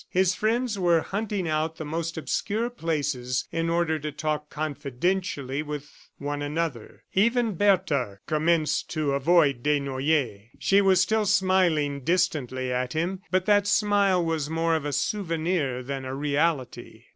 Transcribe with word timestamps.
His 0.09 0.33
friends 0.33 0.79
were 0.79 1.01
hunting 1.01 1.47
out 1.47 1.75
the 1.75 1.85
most 1.85 2.17
obscure 2.17 2.71
places 2.71 3.47
in 3.51 3.69
order 3.69 3.99
to 3.99 4.11
talk 4.11 4.49
confidentially 4.49 5.61
with 5.61 6.09
one 6.17 6.41
another. 6.41 7.03
Even 7.13 7.53
Bertha 7.53 8.17
commenced 8.25 8.89
to 8.93 9.11
avoid 9.11 9.61
Desnoyers. 9.61 10.47
She 10.57 10.81
was 10.81 11.01
still 11.01 11.27
smiling 11.27 11.99
distantly 12.03 12.71
at 12.73 12.93
him, 12.93 13.21
but 13.29 13.45
that 13.45 13.67
smile 13.67 14.25
was 14.25 14.49
more 14.49 14.75
of 14.75 14.85
a 14.85 14.91
souvenir 14.91 15.83
than 15.83 16.03
a 16.03 16.15
reality. 16.15 17.03